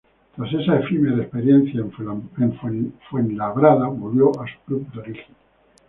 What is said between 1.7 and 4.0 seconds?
en Fuenlabrada,